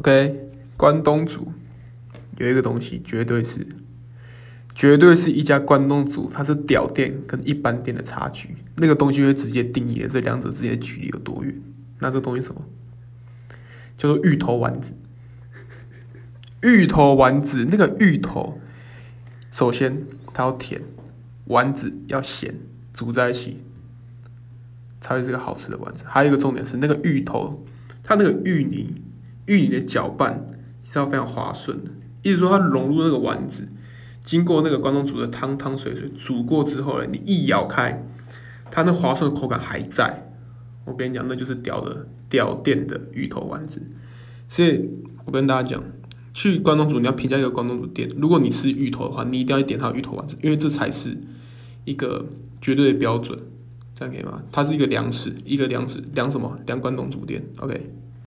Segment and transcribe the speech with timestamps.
[0.00, 0.48] OK，
[0.78, 1.52] 关东煮
[2.38, 3.66] 有一个东西，绝对是，
[4.74, 8.56] 绝对是一家关东煮，它是屌店跟一般店的差距。
[8.78, 11.54] 那个东西会直接定义了这两者之间的距离有多远。
[11.98, 12.64] 那这东西什么？
[13.98, 14.94] 叫做芋头丸子。
[16.62, 18.58] 芋头丸子，那个芋头，
[19.52, 20.80] 首先它要甜，
[21.44, 22.54] 丸子要咸，
[22.94, 23.62] 煮在一起
[24.98, 26.04] 才会是个好吃的丸子。
[26.08, 27.66] 还有一个重点是，那个芋头，
[28.02, 29.02] 它那个芋泥。
[29.50, 30.46] 芋泥的搅拌
[30.84, 31.90] 是要非常滑顺的，
[32.22, 33.66] 意思说它融入那个丸子，
[34.22, 38.06] 经过那个关东煮的汤汤水水煮过之后呢，你一咬开，
[38.70, 40.30] 它那滑顺的口感还在。
[40.84, 43.82] 我跟你讲，那就是屌的屌店的芋头丸子。
[44.48, 44.88] 所以
[45.24, 45.82] 我跟大家讲，
[46.32, 51.18] 去关东煮你要评价一个关东煮店，如果你吃芋头的话，你一定要点它的芋头丸子，因为这才是
[51.84, 52.24] 一个
[52.60, 53.36] 绝对的标准。
[53.96, 54.42] 这样可以吗？
[54.52, 56.56] 它是一个量尺，一个量尺量什么？
[56.66, 57.44] 量关东煮店。
[57.58, 57.90] OK。